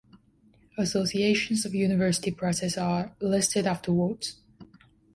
Associations 0.79 1.63
of 1.63 1.75
university 1.75 2.31
presses 2.31 2.75
are 2.75 3.15
listed 3.21 3.67
afterwards. 3.67 4.37